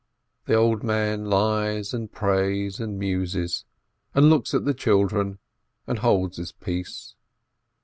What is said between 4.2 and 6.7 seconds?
looks at the children, and holds his